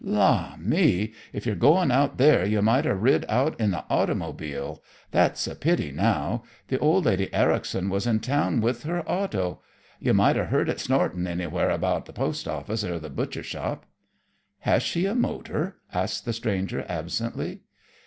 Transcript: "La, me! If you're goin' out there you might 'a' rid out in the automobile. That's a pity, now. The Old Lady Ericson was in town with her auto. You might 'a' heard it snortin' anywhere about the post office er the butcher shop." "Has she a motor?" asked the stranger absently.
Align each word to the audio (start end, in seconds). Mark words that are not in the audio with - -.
"La, 0.03 0.55
me! 0.57 1.13
If 1.31 1.45
you're 1.45 1.55
goin' 1.55 1.91
out 1.91 2.17
there 2.17 2.43
you 2.43 2.63
might 2.63 2.87
'a' 2.87 2.95
rid 2.95 3.23
out 3.29 3.59
in 3.59 3.69
the 3.69 3.85
automobile. 3.87 4.81
That's 5.11 5.45
a 5.45 5.53
pity, 5.55 5.91
now. 5.91 6.41
The 6.69 6.79
Old 6.79 7.05
Lady 7.05 7.31
Ericson 7.31 7.87
was 7.87 8.07
in 8.07 8.19
town 8.19 8.61
with 8.61 8.81
her 8.81 9.07
auto. 9.07 9.61
You 9.99 10.15
might 10.15 10.37
'a' 10.37 10.45
heard 10.45 10.69
it 10.69 10.79
snortin' 10.79 11.27
anywhere 11.27 11.69
about 11.69 12.07
the 12.07 12.13
post 12.13 12.47
office 12.47 12.83
er 12.83 12.97
the 12.97 13.11
butcher 13.11 13.43
shop." 13.43 13.85
"Has 14.61 14.81
she 14.81 15.05
a 15.05 15.13
motor?" 15.13 15.75
asked 15.93 16.25
the 16.25 16.33
stranger 16.33 16.83
absently. 16.89 17.59